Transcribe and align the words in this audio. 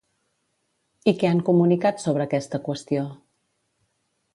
I 1.11 1.13
què 1.19 1.29
han 1.33 1.43
comunicat 1.51 2.03
sobre 2.07 2.29
aquesta 2.29 2.65
qüestió? 2.69 3.09